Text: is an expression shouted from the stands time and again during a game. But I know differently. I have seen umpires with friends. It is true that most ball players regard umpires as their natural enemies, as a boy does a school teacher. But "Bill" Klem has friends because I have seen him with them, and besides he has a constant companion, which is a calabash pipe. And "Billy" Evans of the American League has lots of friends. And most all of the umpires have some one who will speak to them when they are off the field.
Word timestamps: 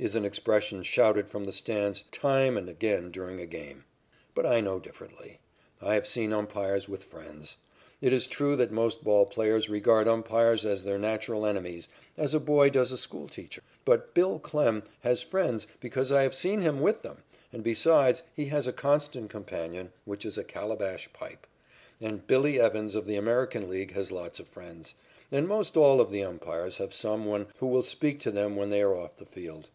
is 0.00 0.14
an 0.14 0.24
expression 0.24 0.82
shouted 0.82 1.28
from 1.28 1.44
the 1.44 1.52
stands 1.52 2.04
time 2.10 2.56
and 2.56 2.70
again 2.70 3.10
during 3.10 3.38
a 3.38 3.44
game. 3.44 3.84
But 4.34 4.46
I 4.46 4.62
know 4.62 4.78
differently. 4.80 5.40
I 5.78 5.92
have 5.92 6.06
seen 6.06 6.32
umpires 6.32 6.88
with 6.88 7.04
friends. 7.04 7.56
It 8.00 8.10
is 8.10 8.26
true 8.26 8.56
that 8.56 8.70
most 8.72 9.04
ball 9.04 9.26
players 9.26 9.68
regard 9.68 10.08
umpires 10.08 10.64
as 10.64 10.84
their 10.84 10.98
natural 10.98 11.44
enemies, 11.44 11.86
as 12.16 12.32
a 12.32 12.40
boy 12.40 12.70
does 12.70 12.92
a 12.92 12.96
school 12.96 13.28
teacher. 13.28 13.62
But 13.84 14.14
"Bill" 14.14 14.38
Klem 14.40 14.84
has 15.00 15.22
friends 15.22 15.66
because 15.80 16.10
I 16.10 16.22
have 16.22 16.32
seen 16.34 16.62
him 16.62 16.80
with 16.80 17.02
them, 17.02 17.22
and 17.52 17.62
besides 17.62 18.22
he 18.34 18.46
has 18.46 18.66
a 18.66 18.72
constant 18.72 19.28
companion, 19.28 19.92
which 20.06 20.24
is 20.24 20.38
a 20.38 20.44
calabash 20.44 21.12
pipe. 21.12 21.46
And 22.00 22.26
"Billy" 22.26 22.58
Evans 22.58 22.94
of 22.94 23.04
the 23.06 23.16
American 23.16 23.68
League 23.68 23.92
has 23.92 24.10
lots 24.10 24.40
of 24.40 24.48
friends. 24.48 24.94
And 25.30 25.46
most 25.46 25.76
all 25.76 26.00
of 26.00 26.10
the 26.10 26.24
umpires 26.24 26.78
have 26.78 26.94
some 26.94 27.26
one 27.26 27.48
who 27.58 27.66
will 27.66 27.82
speak 27.82 28.18
to 28.20 28.30
them 28.30 28.56
when 28.56 28.70
they 28.70 28.80
are 28.80 28.96
off 28.96 29.16
the 29.16 29.26
field. 29.26 29.68